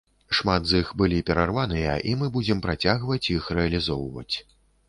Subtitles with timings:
[0.37, 4.35] Шмат з іх былі перарваныя, і мы будзем працягваць іх рэалізоўваць.